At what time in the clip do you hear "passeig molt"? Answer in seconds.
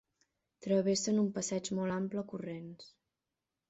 1.37-1.99